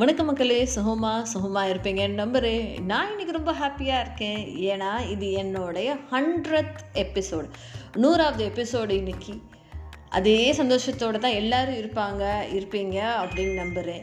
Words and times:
வணக்க 0.00 0.22
மக்களே 0.28 0.56
சுகமா 0.74 1.10
சுகமாக 1.32 1.70
இருப்பீங்கன்னு 1.72 2.20
நம்புகிறேன் 2.20 2.64
நான் 2.90 3.10
இன்னைக்கு 3.10 3.34
ரொம்ப 3.36 3.52
ஹாப்பியாக 3.60 4.00
இருக்கேன். 4.04 4.40
ஏன்னா 4.70 4.88
இது 5.12 5.26
என்னுடைய 5.42 5.88
ஹண்ட்ரட் 6.12 6.78
எபிசோடு 7.02 7.46
நூறாவது 8.02 8.42
எபிசோடு 8.50 8.92
இன்னைக்கு. 9.00 9.34
அதே 10.18 10.40
சந்தோஷத்தோடு 10.60 11.18
தான் 11.24 11.36
எல்லோரும் 11.40 11.78
இருப்பாங்க 11.82 12.22
இருப்பீங்க 12.56 12.96
அப்படின்னு 13.20 13.54
நம்புகிறேன் 13.60 14.02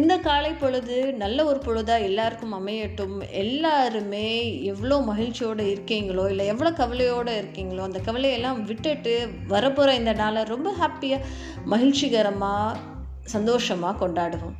இந்த 0.00 0.18
காலை 0.26 0.52
பொழுது 0.64 0.98
நல்ல 1.22 1.38
ஒரு 1.50 1.62
பொழுதாக 1.68 2.08
எல்லாருக்கும் 2.08 2.54
அமையட்டும். 2.58 3.16
எல்லாருமே 3.44 4.28
எவ்வளோ 4.72 4.98
மகிழ்ச்சியோடு 5.10 5.66
இருக்கீங்களோ 5.72 6.26
இல்லை 6.34 6.46
எவ்வளோ 6.54 6.72
கவலையோடு 6.82 7.38
இருக்கீங்களோ 7.42 7.88
அந்த 7.88 8.02
கவலையெல்லாம் 8.10 8.62
விட்டுட்டு 8.72 9.16
வரப்போகிற 9.54 9.96
இந்த 10.02 10.14
நாளை 10.22 10.44
ரொம்ப 10.54 10.74
ஹாப்பியாக 10.82 11.26
மகிழ்ச்சிகரமாக 11.74 12.96
சந்தோஷமாக 13.32 13.98
கொண்டாடுவோம். 14.02 14.54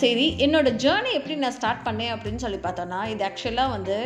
சரி 0.00 0.34
என்னோட 0.38 0.68
ஜேர்னி 0.84 1.12
எப்படி 1.12 1.34
நான் 1.34 1.52
ஸ்டார்ட் 1.52 1.86
பண்ணேன் 1.88 2.12
அப்படின்னு 2.14 2.36
சொல்லி 2.36 2.58
பார்த்தோன்னா 2.62 3.06
இது 3.06 3.24
ஆக்சுவலாக 3.28 3.70
வந்து 3.70 3.96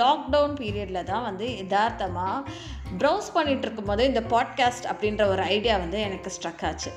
லாக்டவுன் 0.00 0.54
பீரியடில் 0.60 1.04
தான் 1.04 1.22
வந்து 1.22 1.46
யதார்த்தமாக 1.56 2.50
ப்ரௌஸ் 2.98 3.28
பண்ணிகிட்டு 3.34 3.66
இருக்கும்போது 3.66 4.04
இந்த 4.04 4.20
பாட்காஸ்ட் 4.20 4.86
அப்படின்ற 4.90 5.26
ஒரு 5.28 5.42
ஐடியா 5.42 5.76
வந்து 5.76 6.00
எனக்கு 6.00 6.30
ஸ்ட்ரக் 6.36 6.64
ஆச்சு. 6.66 6.90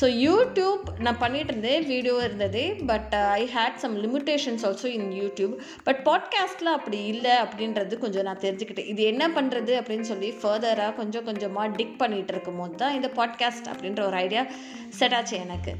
ஸோ 0.00 0.06
யூடியூப் 0.26 0.82
நான் 0.98 1.18
பண்ணிகிட்டு 1.20 1.52
இருந்தேன் 1.52 1.86
வீடியோ 1.86 2.14
இருந்தது 2.24 2.76
but 2.86 3.14
I 3.14 3.50
had 3.54 3.74
some 3.74 3.94
limitations 4.04 4.64
also 4.64 4.84
in 4.84 5.10
YouTube 5.12 5.54
but 5.84 6.00
பாட்காஸ்ட்டில் 6.04 6.72
அப்படி 6.76 7.04
இல்லை 7.04 7.30
அப்படின்றது 7.30 7.98
கொஞ்சம் 7.98 8.22
நான் 8.22 8.38
தெரிஞ்சுக்கிட்டேன். 8.38 8.86
இது 8.86 9.02
என்ன 9.02 9.28
பண்ணுறது 9.28 9.74
அப்படின்னு 9.80 10.08
சொல்லி 10.12 10.34
ஃபர்தராக 10.42 10.94
கொஞ்சம் 10.94 11.24
கொஞ்சமாக 11.24 11.68
டிக் 11.76 11.96
பண்ணிகிட்டு 12.02 12.34
இருக்கும்போது 12.36 12.74
தான் 12.74 12.94
இந்த 12.94 13.10
பாட்காஸ்ட் 13.16 13.70
அப்படின்ற 13.72 14.02
ஒரு 14.02 14.16
ஐடியா 14.16 14.44
செட் 14.88 15.14
ஆச்சு 15.14 15.36
எனக்கு. 15.38 15.74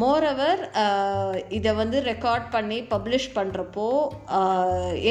மோரவர் 0.00 0.60
இதை 1.56 1.70
வந்து 1.80 1.98
ரெக்கார்ட் 2.08 2.46
பண்ணி 2.54 2.78
பப்ளிஷ் 2.92 3.28
பண்ணுறப்போ 3.38 3.86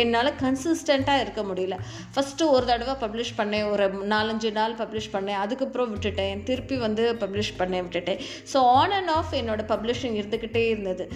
என்னால் 0.02 0.32
கன்சிஸ்டண்ட்டாக 0.44 1.24
இருக்க 1.24 1.42
முடியல. 1.50 1.76
ஃபஸ்ட்டு 2.14 2.50
ஒரு 2.56 2.66
தடவை 2.70 2.96
பப்ளிஷ் 3.04 3.34
பண்ணேன் 3.40 3.68
ஒரு 3.74 3.88
நாலஞ்சு 4.14 4.52
நாள் 4.60 4.76
பப்ளிஷ் 4.82 5.10
பண்ணேன் 5.16 5.42
அதுக்கப்புறம் 5.44 5.92
விட்டுட்டேன் 5.94 6.44
திருப்பி 6.50 6.78
வந்து 6.86 7.04
பப்ளிஷ் 7.24 7.52
பண்ணேன் 7.60 7.86
விட்டுட்டேன். 7.88 8.22
ஸோ 8.54 8.62
ஆன் 8.78 8.96
அண்ட் 9.00 9.14
ஆஃப் 9.18 9.34
என்னோட 9.42 9.66
பப்ளிஷிங் 9.74 10.16
இருந்துக்கிட்டே 10.22 10.64
இருந்தது. 10.74 11.08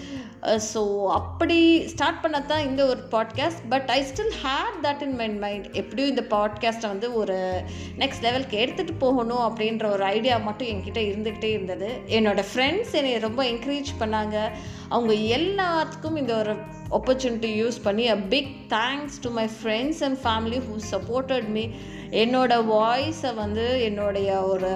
ஸோ 0.72 0.84
அப்படி 1.20 1.60
ஸ்டார்ட் 1.94 2.22
பண்ண 2.26 2.42
தான் 2.52 2.68
இந்த 2.70 2.82
ஒரு 2.94 3.02
podcast 3.16 3.64
but 3.76 3.90
I 3.98 4.00
still 4.12 4.36
had 4.44 4.78
that 4.88 5.06
in 5.08 5.18
my 5.22 5.30
mind 5.46 5.70
எப்படியும் 5.84 6.12
இந்த 6.14 6.26
பாட்காஸ்ட்டை 6.36 6.92
வந்து 6.94 7.10
ஒரு 7.22 7.40
நெக்ஸ்ட் 8.04 8.26
லெவலுக்கு 8.28 8.62
எடுத்துகிட்டு 8.66 8.98
போகணும் 9.06 9.46
அப்படின்ற 9.48 9.88
ஒரு 9.96 10.06
ஐடியா 10.18 10.38
மட்டும் 10.50 10.72
என்கிட்ட 10.74 11.02
இருந்துக்கிட்டே 11.10 11.52
இருந்தது. 11.58 11.90
என்னோடய 12.20 12.50
ஃப்ரெண்ட் 12.52 12.80
ஃப்ரெண்ட்ஸ் 12.82 12.94
என்னை 12.94 13.20
ரொம்ப 13.20 13.44
என்கரேஜ் 13.44 13.92
பண்ணாங்க. 14.00 14.50
அவங்க 14.90 15.14
எல்லாத்துக்கும் 15.14 16.18
இந்த 16.18 16.36
ஒரு 16.36 16.56
ஆப்பர்ச்சுனிட்டி 16.98 17.52
யூஸ் 17.62 17.80
பண்ணி 17.88 18.06
a 18.18 18.20
big 18.34 18.52
thanks 18.76 19.18
to 19.26 19.32
my 19.40 19.48
friends 19.58 20.04
and 20.08 20.20
family 20.26 20.62
who 20.68 20.78
supported 20.94 21.50
me 21.58 21.66
என்னோட 22.22 22.54
வாய்ஸை 22.72 23.30
வந்து 23.34 23.66
என்னுடைய 23.88 24.30
ஒரு 24.54 24.72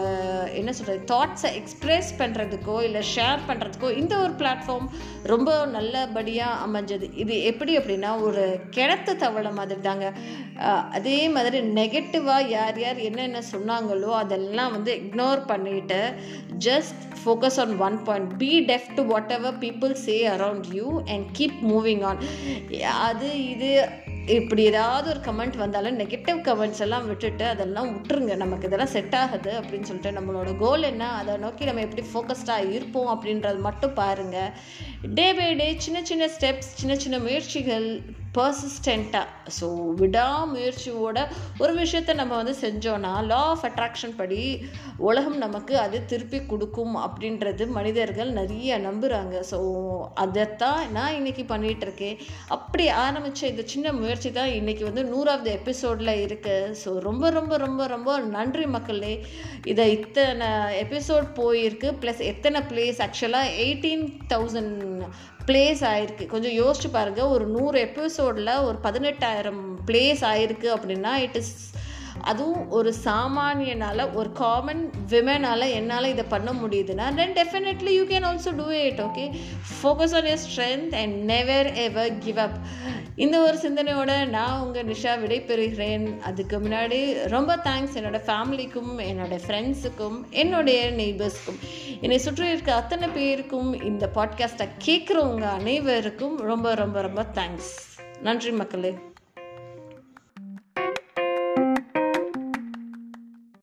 என்ன 0.60 0.74
சொல்கிறது 0.78 1.02
தாட்ஸை 1.12 1.50
எக்ஸ்ப்ரெஸ் 1.60 2.12
பண்ணுறதுக்கோ 2.20 2.76
இல்லை 2.88 3.02
ஷேர் 3.16 3.42
பண்ணுறதுக்கோ 3.50 3.90
இந்த 4.02 4.14
ஒரு 4.26 4.34
பிளாட்ஃபார்ம் 4.42 4.88
ரொம்ப 5.32 5.50
நல்லபடியாக 5.74 6.62
அமைஞ்சது. 6.66 7.08
இது 7.24 7.36
எப்படி 7.50 7.74
அப்படின்னா 7.80 8.12
ஒரு 8.28 8.44
கிணத்து 8.78 9.16
தவளை 9.24 9.52
மாதிரி 9.58 9.82
தாங்க. 9.90 10.06
அதே 10.98 11.18
மாதிரி 11.36 11.60
நெகட்டிவாக 11.80 12.48
யார் 12.56 12.80
யார் 12.84 13.02
என்னென்ன 13.10 13.42
சொன்னாங்களோ 13.52 14.12
அதெல்லாம் 14.22 14.74
வந்து 14.76 14.94
இக்னோர் 15.02 15.42
பண்ணிவிட்டு 15.52 16.00
just 16.68 17.04
focus 17.24 17.60
on 17.66 17.76
one 17.88 18.00
point 18.08 18.32
be 18.44 18.52
deaf 18.72 18.90
to 18.98 19.06
whatever 19.40 19.60
people 19.66 19.94
say 20.06 20.18
around 20.36 20.70
you 20.80 20.88
and 21.14 21.28
keep 21.40 21.60
moving 21.74 22.05
on 22.10 22.22
அது 23.08 23.28
இது 23.50 23.70
இப்படி 24.36 24.62
ஏதாவது 24.64 25.08
ஒரு 25.10 25.20
கமெண்ட் 25.20 25.58
வந்தாலும் 25.58 26.00
நெகட்டிவ் 26.00 26.40
கமெண்ட்ஸ் 26.48 26.84
எல்லாம் 26.86 27.08
விட்டுட்டு 27.08 27.46
அதெல்லாம் 27.46 27.90
விட்டுருங்க. 27.92 28.36
நமக்கு 28.36 28.68
இதெல்லாம் 28.68 28.94
செட் 28.96 29.16
ஆகுது 29.16 29.52
அப்படின்னு 29.60 29.88
சொல்லிட்டு 29.90 30.18
நம்மளோட 30.20 30.52
கோல் 30.58 30.90
என்ன? 30.92 31.04
அதை 31.20 31.36
நோக்கி 31.38 31.66
நம்ம 31.66 31.82
எப்படி 31.82 32.04
ஃபோக்கஸ்டாக 32.14 32.72
இருப்போம் 32.72 33.12
அப்படின்றது 33.16 33.60
மட்டும் 33.60 33.94
பாருங்கள் 33.94 34.52
டே 35.20 35.28
பை 35.34 35.50
டே 35.56 35.68
சின்ன 35.78 36.00
சின்ன 36.04 36.28
ஸ்டெப்ஸ் 36.38 36.72
சின்ன 36.82 36.96
சின்ன 36.96 37.20
முயற்சிகள் 37.20 37.88
பர்சிஸ்டண்ட்டாக 38.38 39.52
ஸோ 39.60 39.68
விடாமுயற்சியோட 39.96 41.18
ஒரு 41.60 41.74
விஷயத்த 41.74 42.14
நம்ம 42.14 42.34
வந்து 42.36 42.56
செஞ்சோன்னா 42.62 43.14
லா 43.24 43.42
ஆஃப் 43.46 43.66
அட்ராக்ஷன் 43.66 44.16
படி 44.16 44.42
உலகம் 45.00 45.38
நமக்கு 45.38 45.74
அது 45.78 46.06
திருப்பி 46.06 46.40
கொடுக்கும் 46.46 46.96
அப்படின்றது 46.98 47.66
மனிதர்கள் 47.68 48.32
நிறைய 48.32 48.80
நம்புகிறாங்க 48.80 49.36
ஸோ 49.52 49.60
அதைத்தான் 50.16 50.82
நான் 50.92 51.18
இன்றைக்கி 51.20 51.46
பண்ணிகிட்ருக்கேன் 51.46 52.20
அப்படி 52.48 52.88
ஆரம்பித்த 52.98 53.48
இந்த 53.48 53.64
சின்ன 53.66 53.92
முயற்சி 53.92 54.32
தான் 54.32 54.52
இன்றைக்கி 54.52 54.84
வந்து 54.84 55.04
நூறாவது 55.04 55.50
எபிசோடில் 55.52 56.14
இருக்குது 56.26 56.74
ஸோ 56.84 56.92
ரொம்ப 57.00 57.30
ரொம்ப 57.30 57.58
ரொம்ப 57.58 57.88
ரொம்ப 57.88 58.20
நன்றி 58.36 58.66
மக்களே. 58.66 59.14
இதை 59.66 59.86
இத்தனை 59.92 60.50
எபிசோட் 60.84 61.28
போயிருக்கு. 61.40 61.90
ப்ளஸ் 62.02 62.22
எத்தனை 62.26 62.62
பிளேஸ் 62.72 63.00
ஆக்சுவலாக 63.08 63.54
எயிட்டீன் 63.58 64.06
தௌசண்ட் 64.28 64.84
பிளேஸ் 65.48 65.84
ஆயிருக்கு. 65.92 66.26
கொஞ்சம் 66.26 66.58
யோசிச்சு 66.62 66.92
பாருங்கள் 66.92 67.32
ஒரு 67.36 67.48
நூறு 67.48 67.80
எபிசோடில் 67.80 68.58
ஒரு 68.58 68.78
பதினெட்டாயிரம் 68.84 69.64
பிளேஸ் 69.88 70.24
ஆயிருக்கு 70.34 70.70
அப்படின்னா 70.76 71.14
இட் 71.14 71.36
இஸ் 71.36 71.56
அதுவும் 72.22 72.70
ஒரு 72.70 72.94
சாமானியனால் 73.04 74.14
ஒரு 74.14 74.32
காமன் 74.32 74.92
விமனால் 75.10 75.66
என்னால் 75.70 76.06
இதை 76.06 76.24
பண்ண 76.30 76.52
முடியுதுன்னா 76.52 77.08
then 77.14 77.34
definitely 77.34 77.90
you 77.90 78.04
can 78.04 78.26
also 78.30 78.56
do 78.56 78.68
it 78.70 79.02
okay 79.02 79.26
focus 79.74 80.16
on 80.16 80.30
your 80.30 80.44
strength 80.46 80.96
and 81.02 81.16
never 81.24 81.74
ever 81.74 82.18
give 82.18 82.38
up 82.38 82.58
இந்த 83.16 83.36
ஒரு 83.42 83.58
சிந்தனையோட 83.58 84.28
நான் 84.28 84.60
உங்கள் 84.60 84.86
நிஷா 84.86 85.12
விடைபெறுகிறேன். 85.24 86.20
அதுக்கு 86.20 86.60
முன்னாடி 86.60 87.28
ரொம்ப 87.28 87.56
தேங்க்ஸ் 87.56 87.98
என்னோடய 88.00 88.24
ஃபேமிலிக்கும் 88.30 88.92
என்னோடய 89.10 89.40
ஃப்ரெண்ட்ஸுக்கும் 89.48 90.18
என்னுடைய 90.30 90.92
நெய்பர்ஸ்க்கும் 90.92 91.60
என்னை 92.02 92.18
சுற்றி 92.18 92.48
இருக்க 92.48 92.74
அத்தனை 92.74 93.08
பேருக்கும் 93.08 93.84
இந்த 93.84 94.10
பாட்காஸ்ட்டை 94.16 94.68
கேட்குறவங்க 94.86 95.42
அனைவருக்கும் 95.42 96.38
ரொம்ப 96.38 96.76
ரொம்ப 96.76 97.02
ரொம்ப 97.02 97.26
தேங்க்ஸ் 97.34 97.74
நன்றி 98.22 98.52
மக்களே. 98.52 98.98